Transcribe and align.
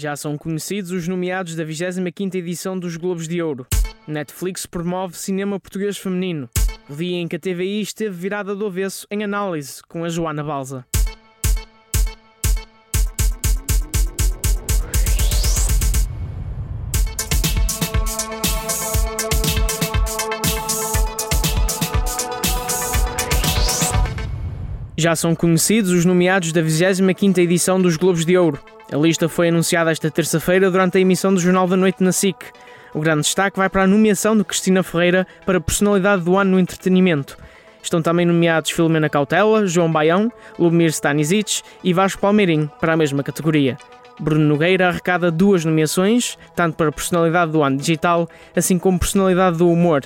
Já 0.00 0.14
são 0.14 0.38
conhecidos 0.38 0.92
os 0.92 1.08
nomeados 1.08 1.56
da 1.56 1.64
25ª 1.64 2.36
edição 2.36 2.78
dos 2.78 2.96
Globos 2.96 3.26
de 3.26 3.42
Ouro. 3.42 3.66
Netflix 4.06 4.64
promove 4.64 5.16
cinema 5.16 5.58
português 5.58 5.98
feminino. 5.98 6.48
O 6.88 6.94
dia 6.94 7.16
em 7.16 7.26
que 7.26 7.34
a 7.34 7.38
TVI 7.40 7.80
esteve 7.80 8.14
virada 8.14 8.54
do 8.54 8.64
avesso 8.64 9.08
em 9.10 9.24
análise 9.24 9.82
com 9.88 10.04
a 10.04 10.08
Joana 10.08 10.44
Balza. 10.44 10.86
Já 24.96 25.16
são 25.16 25.34
conhecidos 25.34 25.90
os 25.90 26.04
nomeados 26.04 26.52
da 26.52 26.62
25ª 26.62 27.38
edição 27.38 27.82
dos 27.82 27.96
Globos 27.96 28.24
de 28.24 28.38
Ouro. 28.38 28.77
A 28.90 28.96
lista 28.96 29.28
foi 29.28 29.48
anunciada 29.48 29.90
esta 29.90 30.10
terça-feira 30.10 30.70
durante 30.70 30.96
a 30.96 31.00
emissão 31.00 31.34
do 31.34 31.40
Jornal 31.40 31.66
da 31.66 31.76
Noite 31.76 32.02
na 32.02 32.10
SIC. 32.10 32.36
O 32.94 33.00
grande 33.00 33.20
destaque 33.20 33.58
vai 33.58 33.68
para 33.68 33.82
a 33.82 33.86
nomeação 33.86 34.34
de 34.34 34.42
Cristina 34.42 34.82
Ferreira 34.82 35.26
para 35.44 35.60
Personalidade 35.60 36.22
do 36.22 36.38
Ano 36.38 36.52
no 36.52 36.58
Entretenimento. 36.58 37.36
Estão 37.82 38.00
também 38.00 38.24
nomeados 38.24 38.70
Filomena 38.70 39.10
Cautela, 39.10 39.66
João 39.66 39.92
Baião, 39.92 40.32
Lubomir 40.58 40.88
Stanisic 40.88 41.60
e 41.84 41.92
Vasco 41.92 42.20
Palmeirim 42.20 42.70
para 42.80 42.94
a 42.94 42.96
mesma 42.96 43.22
categoria. 43.22 43.76
Bruno 44.18 44.46
Nogueira 44.46 44.88
arrecada 44.88 45.30
duas 45.30 45.66
nomeações, 45.66 46.38
tanto 46.56 46.74
para 46.74 46.90
Personalidade 46.90 47.52
do 47.52 47.62
Ano 47.62 47.76
Digital, 47.76 48.26
assim 48.56 48.78
como 48.78 48.98
Personalidade 48.98 49.58
do 49.58 49.70
Humor. 49.70 50.02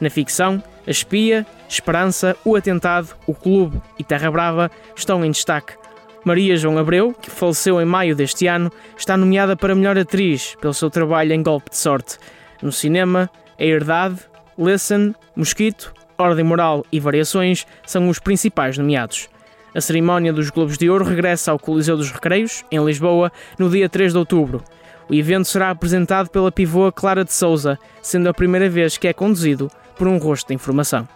Na 0.00 0.08
ficção, 0.08 0.62
A 0.86 0.90
Espia, 0.90 1.44
Esperança, 1.68 2.36
O 2.44 2.54
Atentado, 2.54 3.08
O 3.26 3.34
Clube 3.34 3.82
e 3.98 4.04
Terra 4.04 4.30
Brava 4.30 4.70
estão 4.96 5.24
em 5.24 5.32
destaque. 5.32 5.79
Maria 6.24 6.56
João 6.56 6.76
Abreu, 6.76 7.14
que 7.14 7.30
faleceu 7.30 7.80
em 7.80 7.84
maio 7.84 8.14
deste 8.14 8.46
ano, 8.46 8.70
está 8.96 9.16
nomeada 9.16 9.56
para 9.56 9.74
melhor 9.74 9.98
atriz 9.98 10.54
pelo 10.60 10.74
seu 10.74 10.90
trabalho 10.90 11.32
em 11.32 11.42
Golpe 11.42 11.70
de 11.70 11.76
Sorte. 11.78 12.18
No 12.62 12.70
cinema, 12.70 13.30
A 13.58 13.64
Herdade, 13.64 14.20
Listen, 14.58 15.14
Mosquito, 15.34 15.94
Ordem 16.18 16.44
Moral 16.44 16.84
e 16.92 17.00
Variações 17.00 17.66
são 17.86 18.08
os 18.08 18.18
principais 18.18 18.76
nomeados. 18.76 19.28
A 19.74 19.80
cerimónia 19.80 20.32
dos 20.32 20.50
Globos 20.50 20.76
de 20.76 20.90
Ouro 20.90 21.04
regressa 21.04 21.52
ao 21.52 21.58
Coliseu 21.58 21.96
dos 21.96 22.10
Recreios, 22.10 22.64
em 22.70 22.84
Lisboa, 22.84 23.32
no 23.58 23.70
dia 23.70 23.88
3 23.88 24.12
de 24.12 24.18
outubro. 24.18 24.62
O 25.08 25.14
evento 25.14 25.46
será 25.46 25.70
apresentado 25.70 26.28
pela 26.28 26.52
pivô 26.52 26.92
Clara 26.92 27.24
de 27.24 27.32
Souza, 27.32 27.78
sendo 28.02 28.28
a 28.28 28.34
primeira 28.34 28.68
vez 28.68 28.98
que 28.98 29.08
é 29.08 29.12
conduzido 29.12 29.70
por 29.96 30.06
um 30.06 30.18
rosto 30.18 30.48
de 30.48 30.54
informação. 30.54 31.08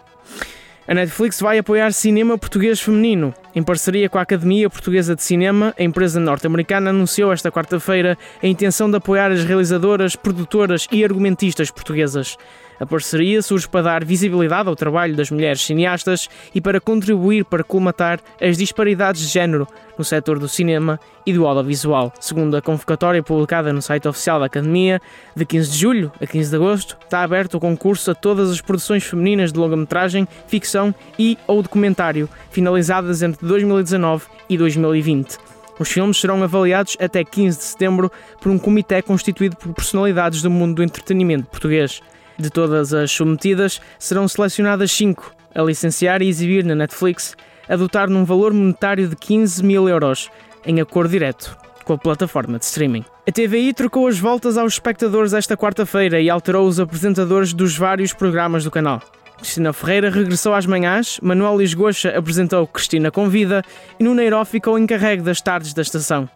A 0.87 0.93
Netflix 0.93 1.41
vai 1.41 1.57
apoiar 1.57 1.91
cinema 1.91 2.37
português 2.37 2.79
feminino. 2.79 3.33
Em 3.55 3.63
parceria 3.63 4.07
com 4.07 4.19
a 4.19 4.21
Academia 4.21 4.69
Portuguesa 4.69 5.15
de 5.15 5.23
Cinema, 5.23 5.73
a 5.79 5.81
empresa 5.81 6.19
norte-americana 6.19 6.91
anunciou 6.91 7.33
esta 7.33 7.51
quarta-feira 7.51 8.15
a 8.41 8.45
intenção 8.45 8.87
de 8.87 8.97
apoiar 8.97 9.31
as 9.31 9.43
realizadoras, 9.43 10.15
produtoras 10.15 10.87
e 10.91 11.03
argumentistas 11.03 11.71
portuguesas. 11.71 12.37
A 12.79 12.85
parceria 12.85 13.41
surge 13.41 13.67
para 13.67 13.83
dar 13.83 14.05
visibilidade 14.05 14.67
ao 14.67 14.75
trabalho 14.75 15.15
das 15.15 15.31
mulheres 15.31 15.61
cineastas 15.61 16.29
e 16.53 16.59
para 16.59 16.81
contribuir 16.81 17.45
para 17.45 17.63
colmatar 17.63 18.19
as 18.41 18.57
disparidades 18.57 19.21
de 19.21 19.27
género 19.27 19.67
no 19.97 20.03
setor 20.03 20.39
do 20.39 20.47
cinema 20.47 20.99
e 21.25 21.33
do 21.33 21.47
audiovisual. 21.47 22.13
Segundo 22.19 22.57
a 22.57 22.61
convocatória 22.61 23.23
publicada 23.23 23.71
no 23.71 23.81
site 23.81 24.07
oficial 24.07 24.39
da 24.39 24.47
Academia, 24.47 25.01
de 25.35 25.45
15 25.45 25.71
de 25.71 25.77
julho 25.77 26.11
a 26.21 26.27
15 26.27 26.49
de 26.49 26.55
agosto, 26.55 26.97
está 27.01 27.23
aberto 27.23 27.55
o 27.55 27.59
concurso 27.59 28.11
a 28.11 28.15
todas 28.15 28.51
as 28.51 28.59
produções 28.59 29.03
femininas 29.03 29.53
de 29.53 29.59
longa-metragem, 29.59 30.27
ficção 30.47 30.93
e 31.17 31.37
ou 31.47 31.61
documentário, 31.61 32.29
finalizadas 32.51 33.21
entre 33.21 33.45
2019 33.47 34.25
e 34.49 34.57
2020. 34.57 35.37
Os 35.77 35.91
filmes 35.91 36.19
serão 36.19 36.41
avaliados 36.41 36.95
até 36.99 37.23
15 37.23 37.57
de 37.57 37.63
setembro 37.63 38.11
por 38.39 38.49
um 38.49 38.57
comitê 38.57 39.01
constituído 39.01 39.57
por 39.57 39.73
personalidades 39.73 40.41
do 40.41 40.49
mundo 40.49 40.75
do 40.75 40.83
entretenimento 40.83 41.47
português. 41.47 42.01
De 42.37 42.49
todas 42.49 42.93
as 42.93 43.11
submetidas, 43.11 43.79
serão 43.97 44.27
selecionadas 44.27 44.91
5 44.91 45.33
a 45.53 45.61
licenciar 45.61 46.21
e 46.21 46.27
exibir 46.27 46.65
na 46.65 46.75
Netflix, 46.75 47.35
a 47.67 47.75
dotar 47.75 48.09
num 48.09 48.25
valor 48.25 48.53
monetário 48.53 49.07
de 49.07 49.15
15 49.15 49.63
mil 49.63 49.87
euros, 49.87 50.29
em 50.65 50.81
acordo 50.81 51.11
direto 51.11 51.57
com 51.85 51.93
a 51.93 51.97
plataforma 51.97 52.57
de 52.57 52.65
streaming. 52.65 53.05
A 53.27 53.31
TVI 53.31 53.71
trocou 53.73 54.07
as 54.07 54.19
voltas 54.19 54.57
aos 54.57 54.73
espectadores 54.73 55.33
esta 55.33 55.55
quarta-feira 55.55 56.19
e 56.19 56.29
alterou 56.29 56.67
os 56.67 56.79
apresentadores 56.79 57.53
dos 57.53 57.77
vários 57.77 58.11
programas 58.11 58.63
do 58.63 58.71
canal. 58.71 59.01
Cristina 59.37 59.71
Ferreira 59.71 60.09
regressou 60.09 60.53
às 60.53 60.65
manhãs, 60.65 61.19
Manuel 61.21 61.57
Lisgocha 61.57 62.17
apresentou 62.17 62.65
Cristina 62.65 63.11
Convida 63.11 63.61
e 63.99 64.03
Nuneiro 64.03 64.43
ficou 64.45 64.79
encarregue 64.79 65.21
das 65.21 65.41
tardes 65.41 65.73
da 65.73 65.81
estação. 65.81 66.27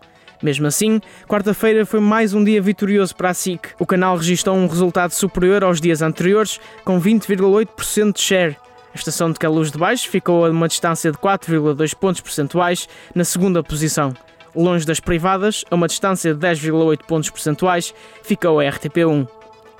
Mesmo 0.41 0.67
assim, 0.67 1.01
quarta-feira 1.27 1.85
foi 1.85 1.99
mais 1.99 2.33
um 2.33 2.41
dia 2.41 2.61
vitorioso 2.61 3.13
para 3.13 3.31
a 3.31 3.33
SIC. 3.33 3.71
O 3.77 3.85
canal 3.85 4.15
registrou 4.15 4.55
um 4.55 4.67
resultado 4.67 5.11
superior 5.11 5.65
aos 5.65 5.81
dias 5.81 6.01
anteriores, 6.01 6.61
com 6.85 6.99
20,8% 6.99 8.13
de 8.13 8.21
share. 8.21 8.57
A 8.93 8.97
estação 8.97 9.31
de 9.31 9.37
Caluz 9.37 9.69
de 9.69 9.77
Baixo 9.77 10.09
ficou 10.09 10.45
a 10.45 10.49
uma 10.49 10.69
distância 10.69 11.11
de 11.11 11.17
4,2 11.17 11.93
pontos 11.93 12.21
percentuais 12.21 12.87
na 13.13 13.25
segunda 13.25 13.61
posição. 13.61 14.13
Longe 14.55 14.85
das 14.85 15.01
privadas, 15.01 15.65
a 15.69 15.75
uma 15.75 15.87
distância 15.87 16.33
de 16.33 16.39
10,8 16.39 17.05
pontos 17.05 17.29
percentuais, 17.29 17.93
ficou 18.23 18.61
a 18.61 18.63
RTP1. 18.63 19.27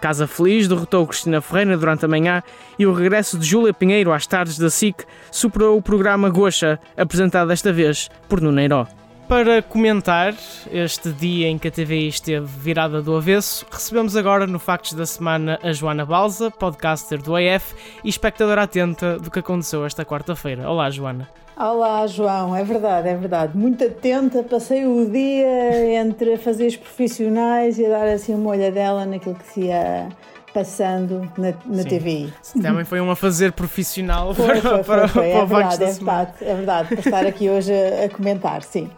Casa 0.01 0.27
Feliz 0.27 0.67
derrotou 0.67 1.07
Cristina 1.07 1.41
Ferreira 1.41 1.77
durante 1.77 2.03
a 2.03 2.07
manhã 2.07 2.43
e 2.77 2.85
o 2.85 2.93
regresso 2.93 3.37
de 3.37 3.45
Júlia 3.45 3.73
Pinheiro 3.73 4.11
às 4.11 4.27
tardes 4.27 4.57
da 4.57 4.69
SIC 4.69 5.03
superou 5.31 5.77
o 5.77 5.81
programa 5.81 6.29
Goxa, 6.29 6.79
apresentado 6.97 7.47
desta 7.47 7.71
vez 7.71 8.09
por 8.27 8.41
Nuneiro. 8.41 8.98
Para 9.29 9.61
comentar 9.61 10.33
este 10.71 11.11
dia 11.11 11.49
em 11.49 11.59
que 11.59 11.67
a 11.67 11.71
TV 11.71 12.07
esteve 12.07 12.47
virada 12.47 12.99
do 12.99 13.15
avesso, 13.15 13.63
recebemos 13.71 14.17
agora 14.17 14.47
no 14.47 14.57
Factos 14.57 14.93
da 14.93 15.05
Semana 15.05 15.59
a 15.61 15.71
Joana 15.71 16.03
Balza, 16.03 16.49
podcaster 16.49 17.21
do 17.21 17.35
AF 17.35 17.75
e 18.03 18.09
espectadora 18.09 18.63
atenta 18.63 19.19
do 19.19 19.29
que 19.29 19.37
aconteceu 19.37 19.85
esta 19.85 20.03
quarta-feira. 20.03 20.67
Olá, 20.67 20.89
Joana. 20.89 21.29
Olá, 21.55 22.07
João, 22.07 22.55
é 22.55 22.63
verdade, 22.63 23.07
é 23.07 23.15
verdade. 23.15 23.55
Muito 23.55 23.83
atenta, 23.83 24.41
passei 24.41 24.87
o 24.87 25.07
dia 25.07 26.01
entre 26.01 26.35
fazer 26.37 26.65
os 26.65 26.75
profissionais 26.75 27.77
e 27.77 27.87
dar 27.87 28.07
assim 28.07 28.33
uma 28.33 28.49
olhadela 28.49 29.05
naquilo 29.05 29.35
que 29.35 29.45
se 29.45 29.61
ia 29.65 30.09
passando 30.51 31.31
na, 31.37 31.53
na 31.67 31.83
TVI. 31.83 32.33
Também 32.59 32.83
foi 32.83 32.99
um 32.99 33.11
a 33.11 33.15
fazer 33.15 33.51
profissional 33.51 34.33
foi, 34.33 34.59
para, 34.59 34.61
foi, 34.61 34.71
foi, 34.71 34.83
foi. 34.83 34.83
para, 34.83 35.07
para 35.07 35.23
é 35.23 35.45
verdade, 35.45 35.83
é 35.83 35.91
verdade, 35.91 36.33
é 36.41 36.55
verdade, 36.55 36.87
para 36.87 36.99
estar 36.99 37.25
aqui 37.27 37.47
hoje 37.47 37.71
a, 37.71 38.05
a 38.05 38.09
comentar, 38.09 38.63
sim. 38.63 38.89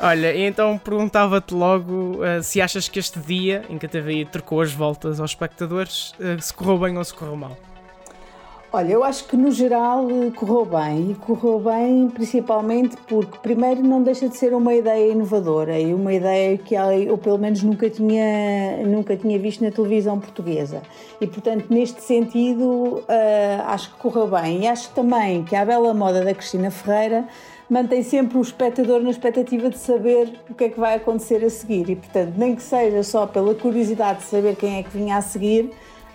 Olha, 0.00 0.36
então 0.36 0.78
perguntava-te 0.78 1.54
logo 1.54 2.18
uh, 2.18 2.42
se 2.42 2.60
achas 2.60 2.88
que 2.88 2.98
este 2.98 3.18
dia 3.20 3.64
em 3.68 3.78
que 3.78 3.86
a 3.86 3.88
TVI 3.88 4.26
trocou 4.26 4.60
as 4.60 4.72
voltas 4.72 5.20
aos 5.20 5.30
espectadores 5.30 6.12
uh, 6.12 6.40
se 6.40 6.52
correu 6.52 6.78
bem 6.78 6.96
ou 6.98 7.04
se 7.04 7.14
correu 7.14 7.36
mal. 7.36 7.56
Olha, 8.74 8.90
eu 8.90 9.04
acho 9.04 9.26
que 9.26 9.36
no 9.36 9.50
geral 9.50 10.08
eh, 10.08 10.30
correu 10.30 10.64
bem 10.64 11.10
e 11.10 11.14
correu 11.14 11.60
bem 11.60 12.08
principalmente 12.08 12.96
porque, 13.06 13.36
primeiro, 13.42 13.82
não 13.82 14.02
deixa 14.02 14.30
de 14.30 14.34
ser 14.38 14.54
uma 14.54 14.72
ideia 14.72 15.12
inovadora 15.12 15.78
e 15.78 15.92
uma 15.92 16.10
ideia 16.10 16.56
que 16.56 16.74
eu, 16.74 17.18
pelo 17.18 17.36
menos, 17.36 17.62
nunca 17.62 17.90
tinha, 17.90 18.78
nunca 18.86 19.14
tinha 19.14 19.38
visto 19.38 19.62
na 19.62 19.70
televisão 19.70 20.18
portuguesa. 20.18 20.80
E, 21.20 21.26
portanto, 21.26 21.66
neste 21.68 22.00
sentido, 22.02 22.64
uh, 22.64 23.04
acho 23.66 23.90
que 23.90 23.98
correu 23.98 24.26
bem. 24.26 24.62
E 24.62 24.66
acho 24.66 24.88
também 24.92 25.44
que 25.44 25.54
a 25.54 25.66
bela 25.66 25.92
moda 25.92 26.24
da 26.24 26.32
Cristina 26.32 26.70
Ferreira 26.70 27.28
mantém 27.72 28.02
sempre 28.02 28.36
o 28.36 28.42
espectador 28.42 29.00
na 29.00 29.08
expectativa 29.08 29.70
de 29.70 29.78
saber 29.78 30.38
o 30.50 30.54
que 30.54 30.64
é 30.64 30.68
que 30.68 30.78
vai 30.78 30.96
acontecer 30.96 31.42
a 31.42 31.48
seguir. 31.48 31.88
E, 31.88 31.96
portanto, 31.96 32.34
nem 32.36 32.54
que 32.54 32.62
seja 32.62 33.02
só 33.02 33.26
pela 33.26 33.54
curiosidade 33.54 34.18
de 34.18 34.24
saber 34.26 34.56
quem 34.56 34.76
é 34.76 34.82
que 34.82 34.90
vinha 34.90 35.16
a 35.16 35.22
seguir, 35.22 35.70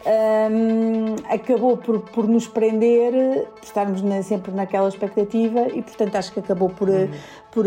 um, 0.05 1.15
acabou 1.27 1.75
por, 1.75 2.01
por 2.11 2.27
nos 2.27 2.45
prender, 2.45 3.47
por 3.55 3.63
estarmos 3.63 4.03
na, 4.03 4.21
sempre 4.21 4.51
naquela 4.51 4.87
expectativa 4.87 5.61
e, 5.73 5.81
portanto, 5.81 6.15
acho 6.15 6.31
que 6.31 6.41
acabou 6.41 6.69
por, 6.69 6.89
uhum. 6.89 7.09
por, 7.49 7.65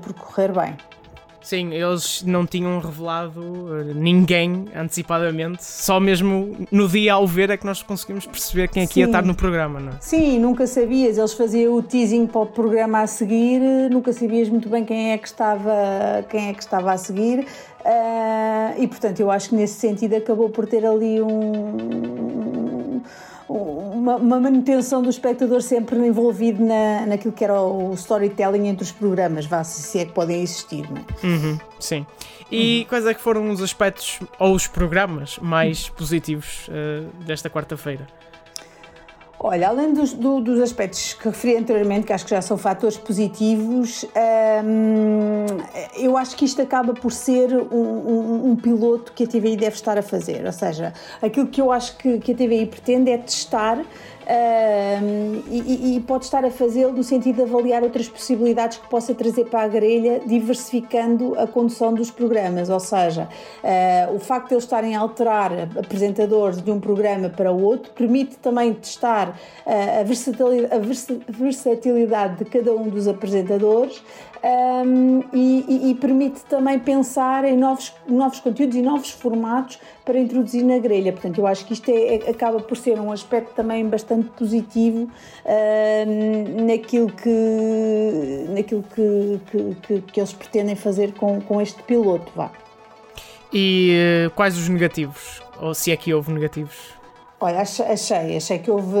por, 0.00 0.12
por 0.14 0.14
correr 0.14 0.52
bem. 0.52 0.76
Sim, 1.42 1.72
eles 1.72 2.22
não 2.24 2.46
tinham 2.46 2.78
revelado 2.78 3.42
eh, 3.76 3.94
ninguém 3.94 4.66
antecipadamente, 4.74 5.64
só 5.64 5.98
mesmo 5.98 6.56
no 6.70 6.88
dia 6.88 7.14
ao 7.14 7.26
ver 7.26 7.50
é 7.50 7.56
que 7.56 7.66
nós 7.66 7.82
conseguimos 7.82 8.26
perceber 8.26 8.68
quem 8.68 8.84
é 8.84 8.86
que 8.86 9.00
ia 9.00 9.06
estar 9.06 9.22
no 9.22 9.34
programa, 9.34 9.80
não 9.80 9.92
é? 9.92 9.96
Sim, 10.00 10.38
nunca 10.38 10.66
sabias, 10.66 11.18
eles 11.18 11.32
faziam 11.32 11.74
o 11.74 11.82
teasing 11.82 12.26
para 12.26 12.40
o 12.42 12.46
programa 12.46 13.00
a 13.00 13.06
seguir, 13.06 13.60
nunca 13.90 14.12
sabias 14.12 14.48
muito 14.48 14.68
bem 14.68 14.84
quem 14.84 15.12
é 15.12 15.18
que 15.18 15.26
estava, 15.26 16.24
quem 16.28 16.48
é 16.48 16.54
que 16.54 16.62
estava 16.62 16.92
a 16.92 16.96
seguir, 16.96 17.40
uh, 17.40 18.80
e 18.80 18.86
portanto 18.86 19.20
eu 19.20 19.30
acho 19.30 19.50
que 19.50 19.56
nesse 19.56 19.74
sentido 19.74 20.14
acabou 20.14 20.48
por 20.48 20.66
ter 20.66 20.86
ali 20.86 21.20
um 21.20 23.00
uma, 24.02 24.16
uma, 24.16 24.40
manutenção 24.40 25.00
do 25.00 25.08
espectador 25.08 25.62
sempre 25.62 25.96
envolvido 25.96 26.62
na, 26.64 27.06
naquilo 27.06 27.32
que 27.32 27.44
era 27.44 27.60
o 27.62 27.94
storytelling 27.94 28.66
entre 28.66 28.82
os 28.82 28.90
programas, 28.90 29.46
vá, 29.46 29.62
se 29.62 30.00
é 30.00 30.04
que 30.04 30.12
podem 30.12 30.42
existir, 30.42 30.84
não 30.90 30.98
é? 30.98 31.26
Uhum, 31.26 31.58
sim. 31.78 32.06
E 32.50 32.80
uhum. 32.80 32.84
quais 32.88 33.06
é 33.06 33.14
que 33.14 33.20
foram 33.20 33.48
os 33.50 33.62
aspectos 33.62 34.18
ou 34.38 34.54
os 34.54 34.66
programas 34.66 35.38
mais 35.38 35.88
positivos 35.88 36.68
uh, 36.68 37.08
desta 37.24 37.48
quarta-feira? 37.48 38.06
Olha, 39.44 39.68
além 39.68 39.92
dos, 39.92 40.12
do, 40.12 40.40
dos 40.40 40.60
aspectos 40.60 41.14
que 41.14 41.28
referi 41.28 41.56
anteriormente, 41.56 42.06
que 42.06 42.12
acho 42.12 42.24
que 42.24 42.30
já 42.30 42.40
são 42.40 42.56
fatores 42.56 42.96
positivos, 42.96 44.04
hum, 44.64 45.46
eu 45.96 46.16
acho 46.16 46.36
que 46.36 46.44
isto 46.44 46.62
acaba 46.62 46.94
por 46.94 47.10
ser 47.10 47.52
um, 47.52 47.76
um, 47.76 48.50
um, 48.50 48.56
piloto 48.56 49.12
que 49.12 49.24
a 49.24 49.26
TVI 49.26 49.56
deve 49.56 49.74
estar 49.74 49.98
a 49.98 50.02
fazer. 50.02 50.46
Ou 50.46 50.52
seja, 50.52 50.92
aquilo 51.20 51.48
que 51.48 51.60
eu 51.60 51.72
acho 51.72 51.96
que, 51.96 52.18
que 52.20 52.30
a 52.30 52.34
TVI 52.36 52.66
pretende 52.66 53.10
é 53.10 53.18
testar 53.18 53.84
E, 55.50 55.96
e, 55.96 56.00
pode 56.00 56.24
estar 56.24 56.44
a 56.44 56.50
fazê-lo 56.50 56.92
no 56.92 57.02
sentido 57.02 57.36
de 57.36 57.42
avaliar 57.42 57.82
outras 57.82 58.08
possibilidades 58.08 58.78
que 58.78 58.88
possa 58.88 59.14
trazer 59.14 59.44
para 59.44 59.62
a 59.62 59.68
grelha, 59.68 60.20
diversificando 60.24 61.38
a 61.38 61.46
condução 61.46 61.92
dos 61.92 62.10
programas. 62.10 62.70
Ou 62.70 62.80
seja, 62.80 63.28
uh, 63.62 64.14
o 64.14 64.18
facto 64.18 64.48
de 64.48 64.54
eles 64.54 64.64
estarem 64.64 64.96
a 64.96 65.00
alterar 65.00 65.52
apresentadores 65.78 66.62
de 66.62 66.70
um 66.70 66.80
programa 66.80 67.28
para 67.28 67.52
o 67.52 67.62
outro 67.62 67.92
permite 67.92 68.36
também 68.36 68.72
testar 68.72 69.38
uh, 69.66 70.00
a, 70.00 70.02
versatilidade, 70.02 70.74
a 70.74 71.32
versatilidade 71.32 72.36
de 72.36 72.44
cada 72.46 72.74
um 72.74 72.88
dos 72.88 73.06
apresentadores 73.06 74.02
um, 74.44 75.22
e, 75.32 75.90
e, 75.90 75.94
permite 75.94 76.40
também 76.42 76.78
pensar 76.78 77.44
em 77.44 77.56
novos, 77.56 77.92
novos 78.08 78.40
conteúdos 78.40 78.74
e 78.74 78.82
novos 78.82 79.10
formatos 79.10 79.78
para 80.04 80.18
introduzir 80.18 80.64
na 80.64 80.78
grelha. 80.78 81.12
Portanto, 81.12 81.38
eu 81.38 81.46
acho 81.46 81.64
que 81.64 81.74
isto 81.74 81.88
é, 81.90 82.16
é 82.16 82.30
acaba 82.30 82.58
por 82.58 82.76
ser 82.76 82.98
um 82.98 83.12
aspecto 83.12 83.54
também 83.54 83.86
bastante 83.88 84.28
positivo 84.30 85.08
uh, 85.44 86.66
naquilo, 86.66 87.12
que, 87.12 88.46
naquilo 88.48 88.84
que, 88.94 89.40
que, 89.50 89.74
que, 89.82 90.00
que, 90.00 90.20
eles 90.20 90.32
pretendem 90.32 90.74
fazer 90.74 91.12
com, 91.12 91.40
com 91.40 91.60
este 91.60 91.80
piloto. 91.84 92.32
Vá. 92.34 92.50
E 93.52 94.26
uh, 94.26 94.30
quais 94.30 94.58
os 94.58 94.68
negativos? 94.68 95.40
Ou 95.60 95.72
se 95.72 95.92
é 95.92 95.96
que 95.96 96.12
houve 96.12 96.32
negativos? 96.32 97.01
Olha, 97.44 97.62
achei, 97.62 98.36
achei 98.36 98.58
que 98.60 98.70
houve, 98.70 98.96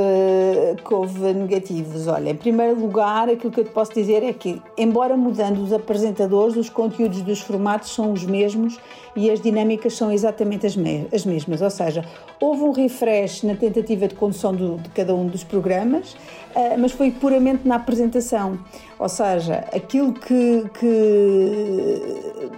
que 0.84 0.92
houve 0.92 1.32
negativos. 1.32 2.08
Olha, 2.08 2.30
em 2.30 2.34
primeiro 2.34 2.74
lugar, 2.74 3.28
aquilo 3.28 3.52
que 3.52 3.60
eu 3.60 3.64
te 3.64 3.70
posso 3.70 3.94
dizer 3.94 4.24
é 4.24 4.32
que, 4.32 4.60
embora 4.76 5.16
mudando 5.16 5.62
os 5.62 5.72
apresentadores, 5.72 6.56
os 6.56 6.68
conteúdos 6.68 7.22
dos 7.22 7.40
formatos 7.40 7.94
são 7.94 8.12
os 8.12 8.24
mesmos 8.24 8.80
e 9.14 9.30
as 9.30 9.40
dinâmicas 9.40 9.94
são 9.94 10.10
exatamente 10.10 10.66
as, 10.66 10.74
me 10.74 11.06
as 11.14 11.24
mesmas. 11.24 11.62
Ou 11.62 11.70
seja, 11.70 12.04
houve 12.40 12.64
um 12.64 12.72
refresh 12.72 13.44
na 13.44 13.54
tentativa 13.54 14.08
de 14.08 14.16
condução 14.16 14.52
do, 14.52 14.76
de 14.78 14.88
cada 14.88 15.14
um 15.14 15.28
dos 15.28 15.44
programas, 15.44 16.14
uh, 16.14 16.76
mas 16.80 16.90
foi 16.90 17.12
puramente 17.12 17.68
na 17.68 17.76
apresentação. 17.76 18.58
Ou 18.98 19.08
seja, 19.08 19.64
aquilo 19.72 20.12
que, 20.14 20.64
que 20.80 22.50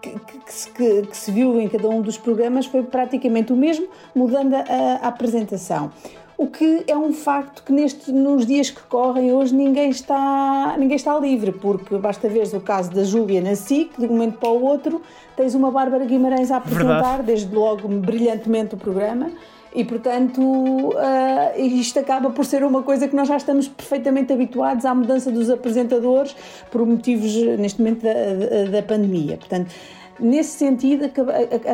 que, 0.00 0.18
que, 0.18 1.02
que, 1.02 1.16
se 1.16 1.30
viu 1.30 1.60
em 1.60 1.68
cada 1.68 1.88
um 1.88 2.00
dos 2.00 2.16
programas 2.16 2.66
foi 2.66 2.82
praticamente 2.82 3.52
o 3.52 3.56
mesmo, 3.56 3.86
mudando 4.14 4.54
a, 4.54 4.64
a 5.02 5.08
apresentação. 5.08 5.92
O 6.36 6.46
que 6.46 6.84
é 6.86 6.96
um 6.96 7.12
facto 7.12 7.62
que 7.62 7.70
neste, 7.70 8.10
nos 8.10 8.46
dias 8.46 8.70
que 8.70 8.80
correm 8.84 9.30
hoje 9.30 9.54
ninguém 9.54 9.90
está, 9.90 10.74
ninguém 10.78 10.96
está 10.96 11.18
livre, 11.18 11.52
porque 11.52 11.98
basta 11.98 12.28
ver 12.30 12.46
o 12.54 12.60
caso 12.60 12.90
da 12.90 13.04
Júlia 13.04 13.42
na 13.42 13.54
SIC, 13.54 13.98
de 13.98 14.06
um 14.06 14.10
momento 14.10 14.38
para 14.38 14.48
o 14.48 14.64
outro 14.64 15.02
tens 15.40 15.54
uma 15.54 15.70
Bárbara 15.70 16.04
Guimarães 16.04 16.50
a 16.50 16.58
apresentar, 16.58 17.16
Verdade. 17.16 17.22
desde 17.22 17.54
logo 17.54 17.88
brilhantemente 17.88 18.74
o 18.74 18.78
programa, 18.78 19.30
e 19.74 19.84
portanto 19.84 20.40
uh, 20.40 21.58
isto 21.58 21.98
acaba 21.98 22.30
por 22.30 22.44
ser 22.44 22.64
uma 22.64 22.82
coisa 22.82 23.06
que 23.06 23.14
nós 23.14 23.28
já 23.28 23.36
estamos 23.36 23.68
perfeitamente 23.68 24.32
habituados 24.32 24.84
à 24.84 24.94
mudança 24.94 25.30
dos 25.30 25.48
apresentadores 25.48 26.34
por 26.70 26.84
motivos 26.84 27.34
neste 27.58 27.80
momento 27.80 28.02
da, 28.02 28.70
da, 28.70 28.82
pandemia. 28.82 29.36
Portanto, 29.36 29.72
nesse 30.20 30.58
sentido, 30.58 31.10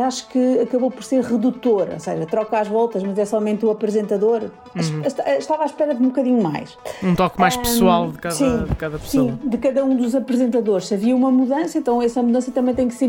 acho 0.07 0.29
que 0.29 0.61
acabou 0.61 0.91
por 0.91 1.03
ser 1.03 1.23
redutor, 1.23 1.89
ou 1.93 2.01
seja, 2.01 2.27
troca 2.27 2.59
as 2.59 2.69
voltas, 2.69 3.03
mas 3.03 3.19
é 3.19 3.25
somente 3.25 3.65
o 3.67 3.71
apresentador. 3.71 4.51
Uhum. 4.75 5.03
Estava 5.39 5.63
à 5.63 5.67
espera 5.67 5.95
de 5.95 6.03
um 6.03 6.09
bocadinho 6.09 6.43
mais. 6.43 6.77
Um 7.03 7.15
toque 7.15 7.39
mais 7.41 7.57
pessoal 7.57 8.11
de, 8.11 8.19
cada, 8.19 8.35
sim, 8.35 8.65
de 8.65 8.75
cada 8.77 8.99
pessoa. 8.99 9.33
Sim, 9.33 9.49
de 9.49 9.59
cada 9.59 9.85
um 9.85 9.97
dos 9.97 10.15
apresentadores. 10.15 10.87
Se 10.87 10.95
havia 10.95 11.15
uma 11.15 11.31
mudança, 11.31 11.79
então 11.79 12.01
essa 12.01 12.23
mudança 12.23 12.51
também 12.51 12.75
tem 12.75 12.89
que 12.89 12.95
ser 12.95 13.09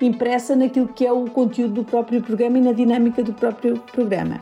impressa 0.00 0.54
naquilo 0.54 0.88
que 0.88 1.06
é 1.06 1.12
o 1.12 1.24
conteúdo 1.26 1.74
do 1.74 1.84
próprio 1.84 2.22
programa 2.22 2.58
e 2.58 2.60
na 2.60 2.72
dinâmica 2.72 3.22
do 3.22 3.32
próprio 3.32 3.78
programa. 3.92 4.40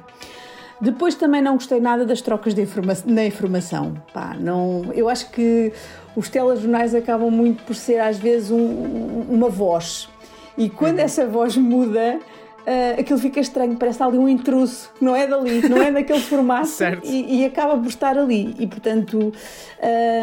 Depois 0.81 1.15
também 1.15 1.41
não 1.41 1.55
gostei 1.55 1.81
nada 1.81 2.05
das 2.05 2.21
trocas 2.21 2.53
de 2.53 2.63
informa 2.63 2.95
na 3.07 3.25
informação. 3.25 3.95
Pá, 4.13 4.37
não, 4.39 4.85
eu 4.93 5.09
acho 5.09 5.31
que 5.31 5.73
os 6.15 6.29
telejornais 6.29 6.95
acabam 6.95 7.31
muito 7.31 7.63
por 7.65 7.75
ser 7.75 7.99
às 7.99 8.19
vezes 8.19 8.51
um, 8.51 9.25
uma 9.29 9.49
voz 9.49 10.09
e 10.57 10.71
quando 10.71 10.99
uhum. 10.99 11.05
essa 11.05 11.27
voz 11.27 11.57
muda, 11.57 12.19
uh, 12.67 13.01
aquilo 13.01 13.19
fica 13.19 13.41
estranho, 13.41 13.77
parece 13.77 14.03
ali 14.03 14.19
um 14.19 14.29
intruso 14.29 14.91
não 15.01 15.15
é 15.15 15.27
dali, 15.27 15.69
não 15.69 15.81
é 15.81 15.93
daquele 15.93 16.21
formato 16.21 16.69
e, 17.05 17.41
e, 17.41 17.45
acaba 17.45 17.77
por 17.77 17.89
estar 17.89 18.19
ali. 18.19 18.55
E 18.59 18.67
portanto 18.67 19.33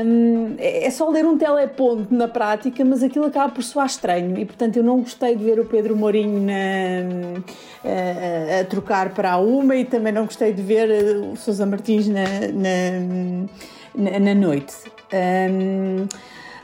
um, 0.05 0.55
é, 0.57 0.85
é 0.85 0.89
só 0.89 1.09
ler 1.09 1.25
um 1.25 1.37
teleponto 1.37 2.13
na 2.13 2.27
prática, 2.27 2.83
mas 2.83 3.01
aquilo 3.01 3.25
acaba 3.25 3.53
por 3.53 3.63
soar 3.63 3.85
estranho. 3.85 4.37
E 4.37 4.45
portanto 4.45 4.77
eu 4.77 4.83
não 4.83 4.99
gostei 4.99 5.35
de 5.35 5.43
ver 5.43 5.59
o 5.59 5.65
Pedro 5.65 5.95
Mourinho 5.95 6.41
na, 6.41 7.39
uh, 7.39 8.61
a 8.61 8.65
trocar 8.65 9.13
para 9.13 9.31
a 9.31 9.37
uma 9.37 9.75
e 9.75 9.85
também 9.85 10.11
não 10.11 10.25
gostei 10.25 10.51
de 10.51 10.61
ver 10.61 10.89
o 11.31 11.35
Sousa 11.35 11.65
Martins 11.65 12.07
na, 12.07 12.23
na, 12.53 14.11
na, 14.11 14.19
na 14.19 14.35
noite. 14.35 14.73
Um, 15.13 16.07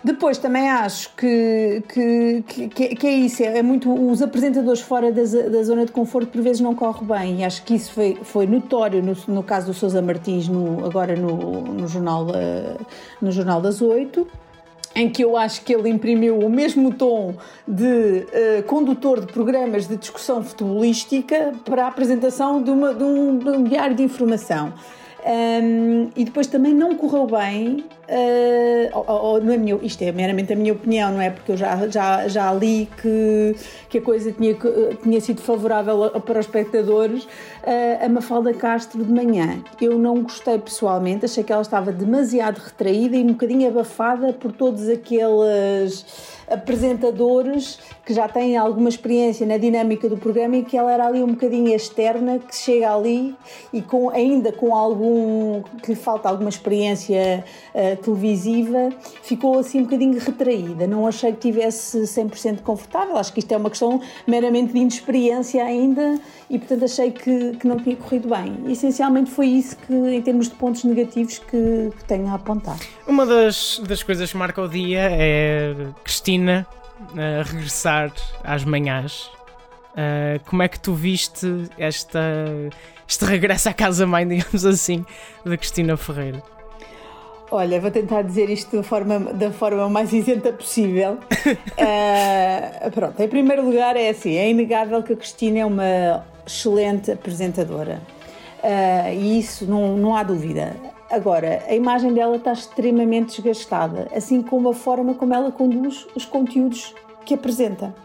depois 0.03 0.37
também 0.37 0.69
acho 0.69 1.13
que, 1.15 1.83
que, 1.87 2.69
que, 2.69 2.95
que 2.95 3.07
é 3.07 3.11
isso, 3.11 3.43
é 3.43 3.61
muito 3.61 3.91
os 3.93 4.21
apresentadores 4.21 4.81
fora 4.81 5.11
da, 5.11 5.21
da, 5.21 5.63
zona 5.63 5.85
de 5.85 5.91
conforto 5.91 6.29
por 6.29 6.41
vezes 6.41 6.61
não 6.61 6.73
corre 6.73 7.05
bem 7.05 7.41
e 7.41 7.43
acho 7.43 7.63
que 7.63 7.75
isso 7.75 7.91
foi, 7.91 8.17
foi 8.23 8.47
notório 8.47 9.03
no, 9.03 9.15
no 9.27 9.43
caso 9.43 9.67
do 9.67 9.73
Sousa 9.73 10.01
Martins 10.01 10.47
no, 10.47 10.85
agora 10.85 11.15
no, 11.15 11.61
no, 11.61 11.87
jornal, 11.87 12.27
uh, 12.27 12.85
no 13.21 13.31
Jornal 13.31 13.61
das 13.61 13.81
Oito 13.81 14.25
em 14.95 15.09
que 15.09 15.23
eu 15.23 15.37
acho 15.37 15.61
que 15.63 15.73
ele 15.73 15.89
imprimiu 15.89 16.39
o 16.39 16.49
mesmo 16.49 16.93
tom 16.93 17.35
de 17.67 17.85
uh, 17.85 18.63
condutor 18.65 19.21
de 19.21 19.31
programas 19.31 19.87
de 19.87 19.95
discussão 19.97 20.43
futebolística 20.43 21.53
para 21.63 21.85
a 21.85 21.87
apresentação 21.87 22.61
de, 22.61 22.71
uma, 22.71 22.93
de, 22.93 23.03
um, 23.03 23.37
de 23.37 23.49
um 23.49 23.63
diário 23.63 23.95
de 23.95 24.03
informação. 24.03 24.73
Um, 25.29 26.09
e 26.15 26.25
depois 26.25 26.47
também 26.47 26.73
não 26.73 26.95
correu 26.95 27.27
bem, 27.27 27.85
uh, 28.09 28.97
ou, 28.97 29.05
ou, 29.07 29.41
não 29.43 29.53
é 29.53 29.57
minha, 29.57 29.77
isto 29.83 30.01
é 30.01 30.11
meramente 30.11 30.51
a 30.51 30.55
minha 30.55 30.73
opinião, 30.73 31.11
não 31.11 31.21
é? 31.21 31.29
Porque 31.29 31.51
eu 31.51 31.57
já, 31.57 31.87
já, 31.87 32.27
já 32.27 32.51
li 32.51 32.89
que, 32.99 33.55
que 33.89 33.99
a 33.99 34.01
coisa 34.01 34.31
tinha, 34.31 34.57
tinha 35.03 35.21
sido 35.21 35.39
favorável 35.39 36.09
para 36.21 36.39
os 36.39 36.47
espectadores. 36.47 37.25
Uh, 37.25 38.05
a 38.05 38.09
Mafalda 38.09 38.51
Castro 38.55 39.05
de 39.05 39.11
manhã, 39.11 39.61
eu 39.79 39.99
não 39.99 40.23
gostei 40.23 40.57
pessoalmente, 40.57 41.25
achei 41.25 41.43
que 41.43 41.53
ela 41.53 41.61
estava 41.61 41.91
demasiado 41.91 42.57
retraída 42.57 43.15
e 43.15 43.21
um 43.21 43.33
bocadinho 43.33 43.67
abafada 43.67 44.33
por 44.33 44.51
todos 44.51 44.89
aqueles 44.89 46.38
apresentadores 46.49 47.79
que 48.05 48.13
já 48.13 48.27
têm 48.27 48.57
alguma 48.57 48.89
experiência 48.89 49.45
na 49.45 49.57
dinâmica 49.57 50.09
do 50.09 50.17
programa 50.17 50.57
e 50.57 50.63
que 50.63 50.75
ela 50.75 50.91
era 50.91 51.05
ali 51.05 51.21
um 51.21 51.27
bocadinho 51.27 51.75
externa, 51.75 52.39
que 52.39 52.55
chega 52.55 52.93
ali 52.93 53.35
e 53.71 53.81
com, 53.81 54.09
ainda 54.09 54.51
com 54.51 54.75
algum 54.75 55.61
que 55.83 55.91
lhe 55.91 55.95
falta 55.95 56.27
alguma 56.27 56.49
experiência 56.49 57.43
uh, 57.73 58.03
televisiva, 58.03 58.89
ficou 59.21 59.59
assim 59.59 59.81
um 59.81 59.83
bocadinho 59.83 60.19
retraída. 60.19 60.87
Não 60.87 61.05
achei 61.05 61.31
que 61.33 61.39
tivesse 61.39 61.99
100% 61.99 62.61
confortável. 62.61 63.17
Acho 63.17 63.31
que 63.31 63.39
isto 63.39 63.51
é 63.51 63.57
uma 63.57 63.69
questão 63.69 64.01
meramente 64.25 64.73
de 64.73 64.79
inexperiência 64.79 65.63
ainda 65.63 66.19
e 66.49 66.57
portanto 66.57 66.85
achei 66.85 67.11
que, 67.11 67.57
que 67.57 67.67
não 67.67 67.77
tinha 67.77 67.95
corrido 67.95 68.29
bem. 68.29 68.71
Essencialmente 68.71 69.29
foi 69.29 69.47
isso 69.47 69.77
que, 69.77 69.93
em 69.93 70.21
termos 70.21 70.49
de 70.49 70.55
pontos 70.55 70.83
negativos, 70.83 71.37
que, 71.37 71.91
que 71.95 72.05
tenho 72.05 72.27
a 72.27 72.33
apontar. 72.33 72.77
Uma 73.07 73.25
das, 73.25 73.79
das 73.87 74.01
coisas 74.01 74.31
que 74.31 74.37
marca 74.37 74.61
o 74.61 74.67
dia 74.67 75.09
é 75.11 75.75
Cristina 76.03 76.38
a 76.47 77.43
regressar 77.43 78.11
às 78.43 78.63
manhãs. 78.63 79.29
Uh, 79.91 80.39
como 80.45 80.61
é 80.61 80.67
que 80.67 80.79
tu 80.79 80.93
viste 80.93 81.69
esta, 81.77 82.19
este 83.07 83.25
regresso 83.25 83.69
à 83.69 83.73
casa-mãe, 83.73 84.25
digamos 84.27 84.65
assim, 84.65 85.05
da 85.43 85.57
Cristina 85.57 85.97
Ferreira? 85.97 86.41
Olha, 87.51 87.81
vou 87.81 87.89
tentar 87.89 88.21
dizer 88.21 88.47
isto 88.49 88.77
da 88.77 88.83
forma, 88.83 89.19
da 89.19 89.51
forma 89.51 89.89
mais 89.89 90.13
isenta 90.13 90.53
possível. 90.53 91.13
uh, 91.13 92.91
pronto, 92.93 93.19
em 93.19 93.27
primeiro 93.27 93.65
lugar 93.65 93.95
é 93.95 94.09
assim, 94.09 94.35
é 94.35 94.49
inegável 94.49 95.01
que 95.01 95.13
a 95.13 95.15
Cristina 95.15 95.59
é 95.59 95.65
uma 95.65 96.23
excelente 96.45 97.11
apresentadora. 97.11 98.01
Uh, 98.63 99.13
e 99.13 99.39
isso 99.39 99.65
não, 99.65 99.97
não 99.97 100.15
há 100.15 100.21
dúvida. 100.21 100.75
Agora, 101.09 101.63
a 101.67 101.73
imagem 101.73 102.13
dela 102.13 102.35
está 102.35 102.53
extremamente 102.53 103.41
desgastada, 103.41 104.07
assim 104.15 104.43
como 104.43 104.69
a 104.69 104.73
forma 104.73 105.15
como 105.15 105.33
ela 105.33 105.51
conduz 105.51 106.07
os 106.15 106.23
conteúdos 106.23 106.93
que 107.25 107.33
apresenta. 107.33 107.95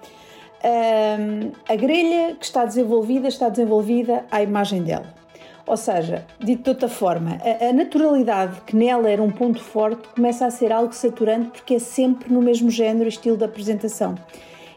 Um, 0.65 1.53
a 1.69 1.77
grelha 1.77 2.35
que 2.35 2.47
está 2.47 2.65
desenvolvida 2.65 3.29
está 3.29 3.51
desenvolvida 3.51 4.25
à 4.31 4.43
imagem 4.43 4.83
dela. 4.83 5.13
Ou 5.67 5.77
seja, 5.77 6.27
dito 6.41 6.63
de 6.63 6.71
outra 6.71 6.89
forma, 6.89 7.39
a, 7.43 7.69
a, 7.69 7.73
naturalidade 7.73 8.63
que 8.63 8.75
nela 8.75 9.11
era 9.11 9.23
um 9.23 9.31
ponto 9.31 9.63
forte 9.63 10.09
começa 10.15 10.47
a 10.47 10.51
ser 10.51 10.73
algo 10.73 10.95
saturante 10.95 11.51
porque 11.51 11.75
é 11.75 11.79
sempre 11.79 12.33
no 12.33 12.41
mesmo 12.41 12.71
género 12.71 13.05
e 13.05 13.09
estilo 13.09 13.37
de 13.37 13.45
apresentação. 13.45 14.15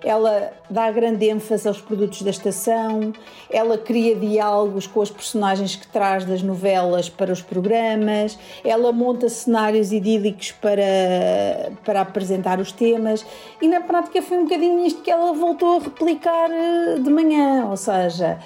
Ela 0.04 0.54
dá 0.70 0.92
grande 0.92 1.30
ênfase 1.30 1.68
aos 1.68 1.82
produtos 1.82 2.22
da 2.22 2.30
estação, 2.30 3.14
ela 3.50 3.78
cria 3.78 4.16
diálogos 4.16 4.88
com 4.88 5.02
as 5.02 5.10
personagens 5.10 5.76
que 5.76 5.88
traz 5.88 6.26
das 6.26 6.42
novelas 6.42 7.10
para 7.10 7.32
os 7.32 7.42
programas, 7.42 8.38
ela 8.64 8.92
monta 8.92 9.30
cenários 9.30 9.92
idílicos 9.92 10.52
para, 10.52 11.72
para 11.84 12.02
apresentar 12.02 12.60
os 12.60 12.72
temas 12.72 13.26
e 13.62 13.68
na 13.68 13.82
prática 13.82 14.22
foi 14.22 14.38
um 14.38 14.44
bocadinho 14.44 14.86
isto 14.86 15.02
que 15.02 15.12
ela 15.12 15.34
voltou 15.34 15.78
a 15.78 15.84
replicar 15.84 16.50
eh, 16.52 17.00
de 17.00 17.10
manhã, 17.10 17.68
ou 17.70 17.78
seja, 17.78 18.40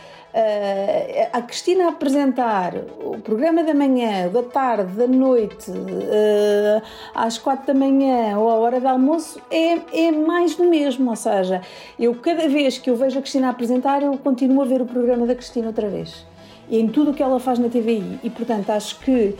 a 1.33 1.41
Cristina 1.41 1.89
apresentar 1.89 2.73
o 3.03 3.17
programa 3.19 3.63
da 3.63 3.73
manhã, 3.73 4.29
da 4.29 4.43
tarde, 4.43 4.93
da 4.93 5.07
noite, 5.07 5.69
uh, 5.71 6.81
às 7.13 7.37
quatro 7.37 7.67
da 7.67 7.73
manhã 7.73 8.37
ou 8.37 8.49
à 8.49 8.55
hora 8.55 8.79
do 8.79 8.87
almoço, 8.87 9.41
é, 9.51 10.07
é 10.07 10.11
mais 10.11 10.55
do 10.55 10.63
mesmo. 10.63 11.09
Ou 11.09 11.15
seja, 11.15 11.61
eu 11.99 12.15
cada 12.15 12.47
vez 12.47 12.77
que 12.77 12.89
eu 12.89 12.95
vejo 12.95 13.19
a 13.19 13.21
Cristina 13.21 13.49
apresentar, 13.49 14.01
eu 14.03 14.17
continuo 14.17 14.61
a 14.61 14.65
ver 14.65 14.81
o 14.81 14.85
programa 14.85 15.25
da 15.25 15.35
Cristina 15.35 15.67
outra 15.67 15.89
vez. 15.89 16.25
Em 16.69 16.87
tudo 16.87 17.11
o 17.11 17.13
que 17.13 17.21
ela 17.21 17.39
faz 17.39 17.59
na 17.59 17.67
TVI. 17.67 18.19
E 18.23 18.29
portanto, 18.29 18.69
acho 18.69 18.99
que 18.99 19.35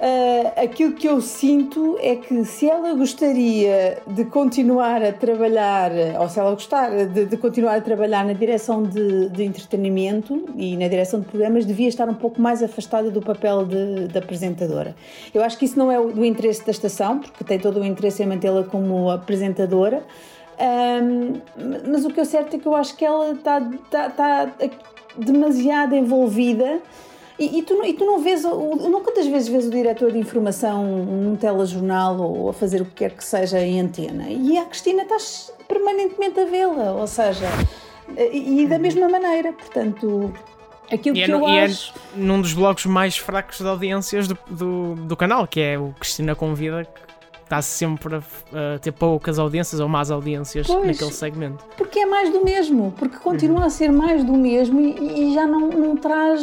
Uh, 0.00 0.64
aquilo 0.64 0.94
que 0.94 1.06
eu 1.06 1.20
sinto 1.20 1.98
é 2.00 2.16
que 2.16 2.42
se 2.46 2.66
ela 2.66 2.94
gostaria 2.94 3.98
de 4.06 4.24
continuar 4.24 5.02
a 5.02 5.12
trabalhar, 5.12 5.90
ou 6.18 6.26
se 6.26 6.40
ela 6.40 6.52
gostar 6.52 7.04
de, 7.04 7.26
de 7.26 7.36
continuar 7.36 7.74
a 7.74 7.80
trabalhar 7.82 8.24
na 8.24 8.32
direção 8.32 8.82
de, 8.82 9.28
de, 9.28 9.44
entretenimento 9.44 10.48
e 10.56 10.74
na 10.74 10.88
direção 10.88 11.20
de 11.20 11.26
programas, 11.26 11.66
devia 11.66 11.86
estar 11.86 12.08
um 12.08 12.14
pouco 12.14 12.40
mais 12.40 12.62
afastada 12.62 13.10
do 13.10 13.20
papel 13.20 13.66
de, 13.66 14.08
de 14.08 14.18
apresentadora. 14.18 14.96
Eu 15.34 15.44
acho 15.44 15.58
que 15.58 15.66
isso 15.66 15.78
não 15.78 15.92
é 15.92 16.00
do 16.00 16.24
interesse 16.24 16.64
da 16.64 16.70
estação, 16.70 17.18
porque 17.18 17.44
tem 17.44 17.58
todo 17.58 17.78
o 17.78 17.84
interesse 17.84 18.22
em 18.22 18.26
mantê-la 18.26 18.64
como 18.64 19.10
apresentadora. 19.10 20.02
Um, 20.58 21.40
mas 21.90 22.06
o 22.06 22.10
que 22.10 22.20
é 22.20 22.24
certo 22.24 22.56
é 22.56 22.58
que 22.58 22.66
eu 22.66 22.74
acho 22.74 22.96
que 22.96 23.04
ela 23.04 23.32
está, 23.32 23.58
está, 23.58 24.06
está 24.06 24.52
demasiado 25.14 25.94
envolvida 25.94 26.80
e, 27.40 27.58
e, 27.58 27.62
tu, 27.62 27.82
e 27.82 27.94
tu 27.94 28.04
não 28.04 28.18
vês, 28.18 28.42
não 28.42 29.02
quantas 29.02 29.26
vezes 29.26 29.48
vês 29.48 29.66
o 29.66 29.70
diretor 29.70 30.12
de 30.12 30.18
informação 30.18 30.84
num 30.84 31.34
telejornal 31.36 32.20
ou 32.20 32.50
a 32.50 32.52
fazer 32.52 32.82
o 32.82 32.84
que 32.84 32.96
quer 32.96 33.12
que 33.12 33.24
seja 33.24 33.58
em 33.58 33.80
antena? 33.80 34.28
E 34.28 34.58
a 34.58 34.66
Cristina 34.66 35.04
estás 35.04 35.50
permanentemente 35.66 36.38
a 36.38 36.44
vê-la, 36.44 36.92
ou 36.92 37.06
seja, 37.06 37.46
e, 38.14 38.60
e 38.62 38.66
da 38.66 38.78
mesma 38.78 39.08
maneira, 39.08 39.54
portanto. 39.54 40.30
Aquilo 40.92 41.16
e 41.16 41.22
é 41.22 41.24
que 41.24 41.32
é, 41.32 41.34
eu 41.34 41.48
e 41.48 41.58
acho... 41.60 41.94
é 41.94 42.18
num 42.18 42.42
dos 42.42 42.52
blocos 42.52 42.84
mais 42.84 43.16
fracos 43.16 43.58
de 43.58 43.66
audiências 43.66 44.28
do, 44.28 44.36
do, 44.50 44.94
do 44.96 45.16
canal, 45.16 45.46
que 45.46 45.60
é 45.60 45.78
o 45.78 45.94
Cristina 45.98 46.34
Convida, 46.34 46.86
está 47.50 47.60
sempre 47.60 48.14
a, 48.14 48.18
a, 48.18 48.78
ter 48.78 48.92
poucas 48.92 49.38
audiências 49.38 49.80
ou 49.80 49.88
más 49.88 50.10
audiências 50.10 50.68
pois, 50.68 50.86
naquele 50.86 51.12
segmento. 51.12 51.64
Porque 51.76 51.98
é 51.98 52.06
mais 52.06 52.30
do 52.30 52.44
mesmo, 52.44 52.94
porque 52.96 53.16
continua 53.16 53.60
uhum. 53.60 53.66
a 53.66 53.70
ser 53.70 53.90
mais 53.90 54.22
do 54.22 54.32
mesmo 54.34 54.80
e, 54.80 55.30
e, 55.30 55.34
já 55.34 55.46
não, 55.46 55.68
não, 55.68 55.96
traz, 55.96 56.40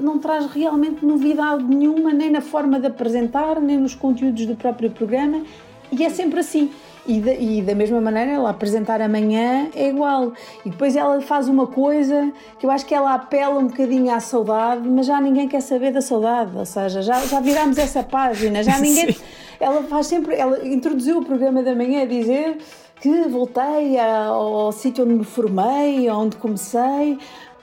não 0.00 0.18
traz 0.18 0.46
realmente 0.46 1.04
novidade 1.04 1.62
nenhuma, 1.64 2.12
nem 2.12 2.30
na 2.30 2.40
forma 2.40 2.78
de 2.80 2.86
apresentar, 2.86 3.60
nem 3.60 3.78
nos 3.78 3.94
conteúdos 3.94 4.46
do 4.46 4.54
próprio 4.54 4.90
programa, 4.90 5.42
e 5.90 6.04
é 6.04 6.10
sempre 6.10 6.40
assim. 6.40 6.70
E 7.06 7.20
da, 7.20 7.32
e 7.32 7.62
da, 7.62 7.74
mesma 7.74 8.02
maneira, 8.02 8.32
ela 8.32 8.50
apresentar 8.50 9.00
amanhã 9.00 9.68
é 9.74 9.88
igual. 9.88 10.34
E 10.62 10.68
depois 10.68 10.94
ela 10.94 11.22
faz 11.22 11.48
uma 11.48 11.66
coisa 11.66 12.30
que 12.58 12.66
eu 12.66 12.70
acho 12.70 12.84
que 12.84 12.94
ela 12.94 13.14
apela 13.14 13.58
um 13.58 13.66
bocadinho 13.66 14.12
à 14.12 14.20
saudade, 14.20 14.86
mas 14.86 15.06
já 15.06 15.18
ninguém 15.18 15.48
quer 15.48 15.62
saber 15.62 15.90
da 15.90 16.02
saudade. 16.02 16.50
Ou 16.54 16.66
seja, 16.66 17.00
já, 17.00 17.18
já 17.24 17.40
virámos 17.40 17.78
essa 17.78 18.02
página, 18.02 18.62
já 18.62 18.76
ninguém. 18.80 19.16
ela 19.58 19.84
faz 19.84 20.06
sempre. 20.06 20.34
Ela 20.36 20.68
introduziu 20.68 21.18
o 21.18 21.24
programa 21.24 21.62
da 21.62 21.74
manhã 21.74 22.02
a 22.02 22.06
dizer 22.06 22.58
que 23.00 23.22
voltei 23.28 23.98
ao 23.98 24.70
sítio 24.72 25.04
onde 25.04 25.14
me 25.14 25.24
formei, 25.24 26.10
onde 26.10 26.36
comecei. 26.36 27.18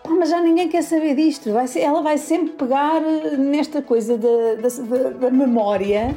Pá, 0.06 0.14
mas 0.14 0.30
já 0.30 0.40
ninguém 0.40 0.70
quer 0.70 0.84
saber 0.84 1.16
disto. 1.16 1.52
Vai 1.52 1.68
ser, 1.68 1.80
ela 1.82 2.02
vai 2.02 2.18
sempre 2.18 2.54
pegar 2.54 3.02
nesta 3.02 3.82
coisa 3.82 4.18
da, 4.18 4.56
da, 4.56 5.10
da 5.10 5.32
memória 5.32 6.16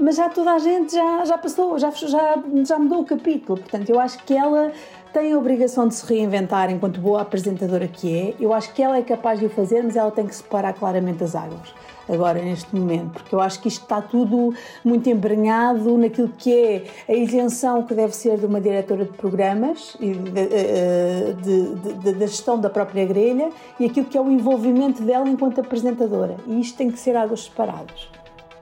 mas 0.00 0.16
já 0.16 0.30
toda 0.30 0.52
a 0.52 0.58
gente 0.58 0.94
já, 0.94 1.24
já 1.26 1.36
passou, 1.36 1.78
já, 1.78 1.90
já, 1.90 2.42
já 2.64 2.78
mudou 2.78 3.02
o 3.02 3.04
capítulo. 3.04 3.58
Portanto, 3.58 3.90
eu 3.90 4.00
acho 4.00 4.18
que 4.24 4.34
ela 4.34 4.72
tem 5.12 5.32
a 5.32 5.38
obrigação 5.38 5.86
de 5.86 5.94
se 5.94 6.06
reinventar 6.06 6.70
enquanto 6.70 6.98
boa 7.00 7.20
apresentadora 7.20 7.86
que 7.86 8.16
é. 8.16 8.34
Eu 8.40 8.54
acho 8.54 8.72
que 8.72 8.82
ela 8.82 8.96
é 8.96 9.02
capaz 9.02 9.38
de 9.38 9.44
o 9.44 9.50
fazer, 9.50 9.82
mas 9.82 9.96
ela 9.96 10.10
tem 10.10 10.26
que 10.26 10.34
separar 10.34 10.72
claramente 10.72 11.22
as 11.22 11.34
águas 11.34 11.74
agora 12.12 12.40
neste 12.42 12.74
momento, 12.74 13.12
porque 13.12 13.34
eu 13.34 13.40
acho 13.40 13.60
que 13.60 13.68
isto 13.68 13.82
está 13.82 14.00
tudo 14.00 14.54
muito 14.84 15.08
embranhado 15.08 15.96
naquilo 15.96 16.28
que 16.36 16.52
é 16.52 16.84
a 17.08 17.14
isenção 17.14 17.82
que 17.82 17.94
deve 17.94 18.14
ser 18.14 18.38
de 18.38 18.46
uma 18.46 18.60
diretora 18.60 19.04
de 19.04 19.12
programas 19.12 19.96
e 20.00 20.12
eh, 20.36 21.34
de, 21.42 22.12
da 22.12 22.26
gestão 22.26 22.58
da 22.58 22.68
própria 22.70 23.04
grelha 23.04 23.50
e 23.78 23.86
aquilo 23.86 24.06
que 24.06 24.16
é 24.16 24.20
o 24.20 24.30
envolvimento 24.30 25.02
dela 25.02 25.28
enquanto 25.28 25.60
apresentadora. 25.60 26.36
E 26.46 26.60
isto 26.60 26.76
tem 26.76 26.90
que 26.90 26.98
ser 26.98 27.16
águas 27.16 27.44
separadas. 27.44 28.08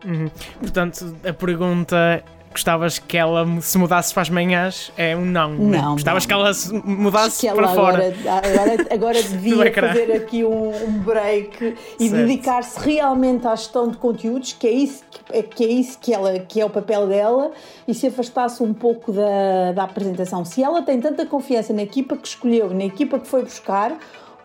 Uhum. 0.05 0.28
Portanto, 0.61 1.17
a 1.28 1.33
pergunta 1.33 2.23
gostavas 2.50 2.99
que 2.99 3.17
ela 3.17 3.47
se 3.61 3.78
mudasse 3.78 4.12
para 4.12 4.23
as 4.23 4.31
manhãs 4.31 4.93
é 4.97 5.17
um 5.17 5.25
não. 5.25 5.55
Não. 5.55 5.93
Gostavas 5.93 6.25
não. 6.25 6.28
que 6.28 6.35
ela 6.35 6.55
se 6.55 6.73
mudasse 6.73 7.47
ela 7.47 7.57
para 7.57 7.69
fora. 7.69 8.14
Agora, 8.26 8.87
agora 8.90 9.23
devia 9.23 9.73
fazer 9.73 10.12
aqui 10.12 10.45
um, 10.45 10.69
um 10.69 10.93
break 11.00 11.76
e 11.99 12.09
dedicar-se 12.09 12.78
realmente 12.81 13.47
à 13.47 13.55
gestão 13.55 13.88
de 13.88 13.97
conteúdos, 13.97 14.52
que 14.52 14.67
é 14.67 14.71
isso 14.71 15.05
que, 15.11 15.43
que, 15.43 15.64
é, 15.64 15.69
isso 15.69 15.99
que, 15.99 16.12
ela, 16.12 16.38
que 16.38 16.61
é 16.61 16.64
o 16.64 16.71
papel 16.71 17.07
dela, 17.07 17.52
e 17.87 17.95
se 17.95 18.07
afastasse 18.07 18.62
um 18.62 18.75
pouco 18.75 19.12
da, 19.12 19.73
da 19.73 19.85
apresentação. 19.85 20.45
Se 20.45 20.62
ela 20.62 20.83
tem 20.83 21.00
tanta 21.00 21.26
confiança 21.26 21.73
na 21.73 21.83
equipa 21.83 22.17
que 22.17 22.26
escolheu, 22.26 22.71
na 22.75 22.85
equipa 22.85 23.19
que 23.19 23.26
foi 23.26 23.43
buscar, 23.43 23.97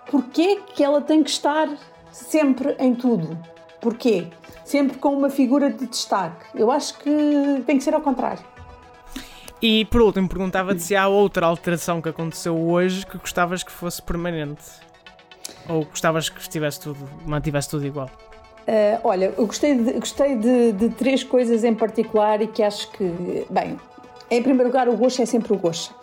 porquê 0.09 0.59
que 0.73 0.83
ela 0.83 1.01
tem 1.01 1.23
que 1.23 1.29
estar 1.29 1.69
sempre 2.11 2.75
em 2.79 2.93
tudo? 2.93 3.37
Porquê? 3.81 4.27
Sempre 4.63 4.97
com 4.97 5.09
uma 5.09 5.29
figura 5.29 5.69
de 5.69 5.85
destaque. 5.87 6.45
Eu 6.55 6.71
acho 6.71 6.97
que 6.99 7.63
tem 7.65 7.77
que 7.77 7.83
ser 7.83 7.93
ao 7.93 8.01
contrário. 8.01 8.43
E 9.61 9.85
por 9.85 10.01
último, 10.01 10.27
perguntava-te 10.27 10.81
se 10.81 10.95
há 10.95 11.07
outra 11.07 11.45
alteração 11.45 12.01
que 12.01 12.09
aconteceu 12.09 12.57
hoje 12.57 13.05
que 13.05 13.17
gostavas 13.17 13.63
que 13.63 13.71
fosse 13.71 14.01
permanente. 14.01 14.63
Ou 15.69 15.85
gostavas 15.85 16.29
que 16.29 16.41
estivesse 16.41 16.81
tudo, 16.81 17.09
mantivesse 17.25 17.69
tudo 17.69 17.85
igual? 17.85 18.09
Uh, 18.67 18.99
olha, 19.03 19.33
eu 19.37 19.45
gostei, 19.45 19.75
de, 19.77 19.93
gostei 19.93 20.35
de, 20.35 20.71
de, 20.73 20.89
três 20.89 21.23
coisas 21.23 21.63
em 21.63 21.73
particular 21.73 22.41
e 22.41 22.47
que 22.47 22.63
acho 22.63 22.89
que, 22.91 23.45
bem, 23.49 23.77
em 24.29 24.41
primeiro 24.41 24.69
lugar, 24.69 24.87
o 24.87 24.95
gosto 24.95 25.21
é 25.21 25.25
sempre 25.25 25.53
o 25.53 25.57
gosto. 25.57 25.93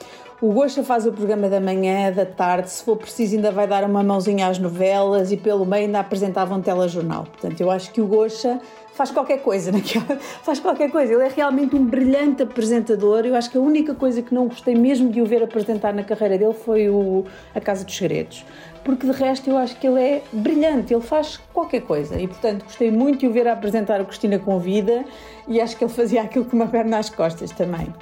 O 0.43 0.55
Gosta 0.55 0.83
faz 0.83 1.05
o 1.05 1.13
programa 1.13 1.51
da 1.51 1.61
manhã, 1.61 2.11
da 2.11 2.25
tarde, 2.25 2.71
se 2.71 2.83
for 2.83 2.97
preciso 2.97 3.37
ainda 3.37 3.51
vai 3.51 3.67
dar 3.67 3.85
uma 3.85 4.03
mãozinha 4.03 4.47
às 4.47 4.59
novelas 4.59 5.31
e 5.31 5.37
pelo 5.37 5.67
meio 5.67 5.85
ainda 5.85 6.01
apresentava 6.01 6.55
um 6.55 6.63
telejornal. 6.63 7.25
Portanto, 7.25 7.61
eu 7.61 7.71
acho 7.71 7.93
que 7.93 8.01
o 8.01 8.07
Gosta 8.07 8.59
faz 8.95 9.11
qualquer 9.11 9.43
coisa 9.43 9.71
naquela, 9.71 10.17
faz 10.43 10.59
qualquer 10.59 10.91
coisa. 10.91 11.13
Ele 11.13 11.25
é 11.25 11.29
realmente 11.29 11.77
um 11.77 11.85
brilhante 11.85 12.43
apresentador. 12.43 13.27
Eu 13.27 13.35
acho 13.35 13.51
que 13.51 13.59
a 13.59 13.61
única 13.61 13.95
coisa 13.95 14.23
que 14.23 14.33
não 14.33 14.49
gostei 14.49 14.75
mesmo 14.75 15.11
de 15.11 15.21
o 15.21 15.27
ver 15.27 15.43
apresentar 15.43 15.93
na 15.93 16.03
carreira 16.03 16.39
dele 16.39 16.55
foi 16.55 16.89
o 16.89 17.27
A 17.55 17.61
Casa 17.61 17.85
dos 17.85 17.95
Segredos. 17.95 18.43
Porque 18.83 19.07
de 19.07 19.13
resto 19.13 19.51
eu 19.51 19.59
acho 19.59 19.79
que 19.79 19.87
ele 19.87 20.01
é 20.01 20.23
brilhante, 20.33 20.95
ele 20.95 21.03
faz 21.03 21.39
qualquer 21.53 21.83
coisa 21.83 22.19
e 22.19 22.27
portanto 22.27 22.65
gostei 22.65 22.91
muito 22.91 23.21
de 23.21 23.27
o 23.27 23.31
ver 23.31 23.47
a 23.47 23.53
apresentar 23.53 24.01
o 24.01 24.07
Cristina 24.07 24.39
Convida 24.39 25.05
e 25.47 25.61
acho 25.61 25.77
que 25.77 25.85
ele 25.85 25.93
fazia 25.93 26.23
aquilo 26.23 26.47
com 26.47 26.57
uma 26.57 26.67
perna 26.67 26.97
às 26.97 27.11
costas 27.11 27.51
também. 27.51 27.93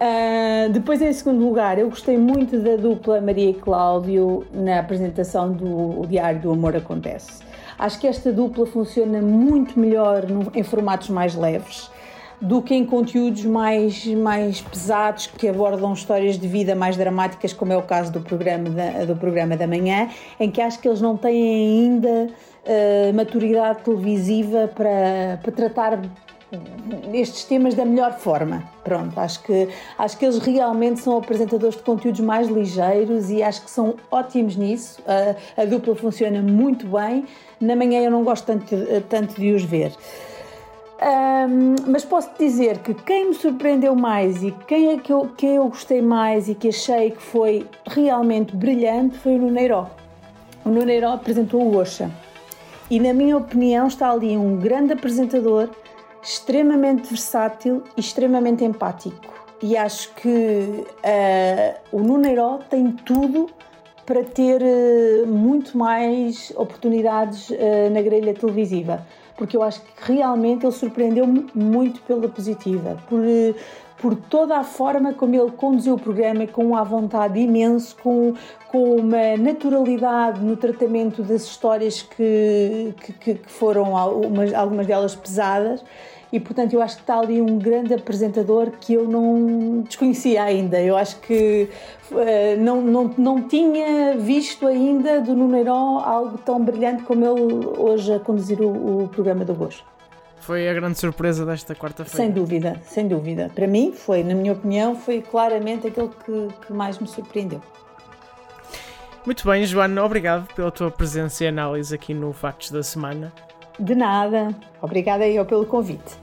Uh, 0.00 0.70
depois, 0.70 1.02
em 1.02 1.12
segundo 1.12 1.44
lugar, 1.44 1.76
eu 1.76 1.88
gostei 1.90 2.16
muito 2.16 2.58
da 2.60 2.76
dupla 2.76 3.20
Maria 3.20 3.50
e 3.50 3.54
Cláudio 3.54 4.46
na 4.52 4.78
apresentação 4.78 5.52
do 5.52 6.06
Diário 6.06 6.40
do 6.40 6.52
Amor 6.52 6.76
Acontece. 6.76 7.42
Acho 7.76 7.98
que 7.98 8.06
esta 8.06 8.32
dupla 8.32 8.64
funciona 8.64 9.20
muito 9.20 9.78
melhor 9.78 10.28
no, 10.28 10.52
em 10.54 10.62
formatos 10.62 11.08
mais 11.08 11.34
leves 11.34 11.90
do 12.40 12.62
que 12.62 12.74
em 12.74 12.84
conteúdos 12.84 13.44
mais, 13.44 14.06
mais 14.06 14.60
pesados 14.60 15.26
que 15.26 15.48
abordam 15.48 15.92
histórias 15.92 16.38
de 16.38 16.46
vida 16.46 16.74
mais 16.74 16.96
dramáticas, 16.96 17.52
como 17.52 17.72
é 17.72 17.76
o 17.76 17.82
caso 17.82 18.12
do 18.12 18.20
programa 18.20 18.70
da, 18.70 19.04
do 19.04 19.16
programa 19.16 19.56
da 19.56 19.66
manhã, 19.66 20.08
em 20.38 20.50
que 20.50 20.60
acho 20.60 20.78
que 20.78 20.86
eles 20.86 21.00
não 21.00 21.16
têm 21.16 21.42
ainda 21.42 22.28
uh, 22.28 23.14
maturidade 23.14 23.80
televisiva 23.82 24.70
para, 24.72 25.40
para 25.42 25.52
tratar 25.52 26.00
estes 27.12 27.44
temas 27.44 27.74
da 27.74 27.84
melhor 27.84 28.18
forma. 28.18 28.64
Pronto, 28.82 29.18
acho 29.18 29.42
que, 29.42 29.68
acho 29.98 30.18
que 30.18 30.24
eles 30.24 30.38
realmente 30.38 31.00
são 31.00 31.18
apresentadores 31.18 31.76
de 31.76 31.82
conteúdos 31.82 32.20
mais 32.20 32.48
ligeiros 32.48 33.30
e 33.30 33.42
acho 33.42 33.62
que 33.62 33.70
são 33.70 33.96
ótimos 34.10 34.56
nisso. 34.56 35.02
A, 35.06 35.62
a 35.62 35.64
dupla 35.64 35.94
funciona 35.94 36.40
muito 36.40 36.86
bem. 36.86 37.26
Na 37.60 37.76
manhã 37.76 38.00
eu 38.00 38.10
não 38.10 38.24
gosto 38.24 38.46
tanto, 38.46 38.66
tanto 39.08 39.40
de 39.40 39.52
os 39.52 39.62
ver. 39.62 39.92
Um, 41.00 41.76
mas 41.86 42.04
posso 42.04 42.30
dizer 42.36 42.78
que 42.78 42.92
quem 42.92 43.28
me 43.28 43.34
surpreendeu 43.34 43.94
mais 43.94 44.42
e 44.42 44.50
quem 44.66 44.90
é 44.90 44.98
que 44.98 45.12
eu, 45.12 45.30
quem 45.36 45.54
eu 45.54 45.68
gostei 45.68 46.02
mais 46.02 46.48
e 46.48 46.56
que 46.56 46.68
achei 46.70 47.12
que 47.12 47.22
foi 47.22 47.66
realmente 47.86 48.56
brilhante 48.56 49.16
foi 49.18 49.36
o 49.36 49.38
Nuneiró. 49.38 49.86
O 50.64 50.70
Nuneiró 50.70 51.12
apresentou 51.12 51.62
o 51.62 51.76
Oxa. 51.76 52.10
E, 52.90 52.98
na 52.98 53.12
minha 53.12 53.36
opinião, 53.36 53.86
está 53.86 54.10
ali 54.10 54.36
um 54.36 54.56
grande 54.56 54.94
apresentador 54.94 55.68
extremamente 56.28 57.08
versátil 57.08 57.82
e 57.96 58.00
extremamente 58.00 58.62
empático. 58.62 59.32
e 59.62 59.76
acho 59.76 60.14
que 60.14 60.28
uh, 60.28 61.96
o 61.96 62.00
Nuneiro 62.00 62.60
tem 62.70 62.92
tudo 62.92 63.48
para 64.06 64.22
ter 64.22 64.62
uh, 64.62 65.26
muito 65.26 65.76
mais 65.76 66.52
oportunidades 66.54 67.48
uh, 67.50 67.90
na 67.90 68.02
grelha 68.02 68.34
televisiva, 68.34 69.04
porque 69.36 69.56
eu 69.56 69.62
acho 69.62 69.80
que 69.80 70.12
realmente 70.12 70.64
ele 70.64 70.72
surpreendeu-me 70.72 71.46
muito 71.54 72.00
pela 72.02 72.28
positiva, 72.28 73.02
por, 73.08 73.20
por 73.98 74.14
toda 74.14 74.56
a 74.56 74.64
forma 74.64 75.12
como 75.12 75.34
ele 75.34 75.50
conduziu 75.50 75.94
o 75.94 75.98
programa, 75.98 76.46
com 76.46 76.76
a 76.76 76.84
vontade 76.84 77.38
imenso, 77.38 77.96
com, 78.02 78.34
com 78.68 78.96
uma 78.96 79.36
naturalidade 79.36 80.40
no 80.40 80.56
tratamento 80.56 81.22
das 81.22 81.42
histórias 81.42 82.02
que, 82.02 82.94
que, 83.00 83.12
que 83.34 83.40
foram 83.46 83.96
algumas, 83.96 84.54
algumas 84.54 84.86
delas 84.86 85.14
pesadas 85.16 85.82
e 86.30 86.38
portanto 86.38 86.74
eu 86.74 86.82
acho 86.82 86.96
que 86.96 87.02
está 87.02 87.18
ali 87.18 87.40
um 87.40 87.58
grande 87.58 87.94
apresentador 87.94 88.70
que 88.80 88.92
eu 88.92 89.08
não 89.08 89.80
desconhecia 89.80 90.42
ainda. 90.42 90.80
Eu 90.80 90.96
acho 90.96 91.18
que 91.20 91.68
uh, 92.10 92.62
não, 92.62 92.82
não, 92.82 93.14
não 93.16 93.42
tinha 93.48 94.16
visto 94.16 94.66
ainda 94.66 95.20
do 95.20 95.34
Nuneiro 95.34 95.72
algo 95.72 96.36
tão 96.38 96.62
brilhante 96.62 97.02
como 97.04 97.24
ele 97.24 97.66
hoje 97.78 98.12
a 98.12 98.20
conduzir 98.20 98.60
o, 98.60 99.04
o 99.04 99.08
programa 99.08 99.44
do 99.44 99.54
Gosto. 99.54 99.97
Foi 100.48 100.66
a 100.66 100.72
grande 100.72 100.98
surpresa 100.98 101.44
desta 101.44 101.74
quarta-feira. 101.74 102.16
Sem 102.16 102.30
dúvida, 102.30 102.80
sem 102.86 103.06
dúvida. 103.06 103.50
Para 103.54 103.66
mim 103.66 103.92
foi, 103.92 104.24
na 104.24 104.34
minha 104.34 104.54
opinião, 104.54 104.96
foi 104.96 105.20
claramente 105.20 105.86
aquele 105.86 106.08
que, 106.08 106.48
que 106.64 106.72
mais 106.72 106.98
me 106.98 107.06
surpreendeu. 107.06 107.60
Muito 109.26 109.46
bem, 109.46 109.66
Joana, 109.66 110.02
obrigado 110.02 110.50
pela 110.54 110.70
tua 110.70 110.90
presença 110.90 111.44
e 111.44 111.48
análise 111.48 111.94
aqui 111.94 112.14
no 112.14 112.32
Factos 112.32 112.70
da 112.70 112.82
Semana. 112.82 113.30
De 113.78 113.94
nada. 113.94 114.56
Obrigada 114.80 115.28
eu 115.28 115.44
pelo 115.44 115.66
convite. 115.66 116.16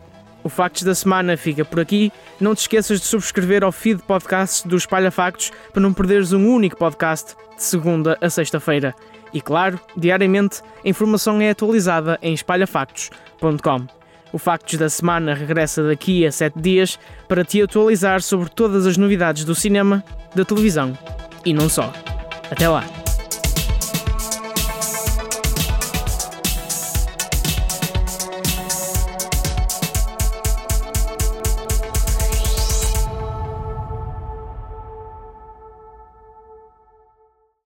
O 0.44 0.50
Factos 0.50 0.82
da 0.82 0.96
Semana 0.96 1.38
fica 1.38 1.64
por 1.64 1.80
aqui. 1.80 2.12
Não 2.42 2.56
te 2.56 2.62
esqueças 2.62 3.00
de 3.00 3.06
subscrever 3.06 3.64
ao 3.64 3.72
feed 3.72 4.02
podcast 4.02 4.68
do 4.68 4.76
Espalha 4.76 5.12
Factos 5.12 5.52
para 5.72 5.84
não 5.84 5.94
perderes 5.94 6.34
um 6.34 6.52
único 6.52 6.78
podcast 6.78 7.36
de 7.56 7.62
segunda 7.62 8.18
a 8.20 8.28
sexta-feira. 8.28 8.96
E 9.32 9.40
claro, 9.40 9.80
diariamente 9.96 10.64
a 10.84 10.90
informação 10.90 11.40
é 11.40 11.52
atualizada 11.52 12.18
em 12.24 12.34
espalhafactos.com. 12.34 14.05
O 14.36 14.38
Factos 14.38 14.78
da 14.78 14.90
Semana 14.90 15.34
regressa 15.34 15.82
daqui 15.82 16.26
a 16.26 16.30
sete 16.30 16.60
dias 16.60 17.00
para 17.26 17.46
te 17.46 17.62
atualizar 17.62 18.22
sobre 18.22 18.50
todas 18.50 18.86
as 18.86 18.98
novidades 18.98 19.46
do 19.46 19.56
cinema, 19.56 20.04
da 20.36 20.44
televisão 20.44 20.92
e 21.46 21.54
não 21.54 21.70
só. 21.70 21.94
Até 22.52 22.68
lá! 22.68 23.05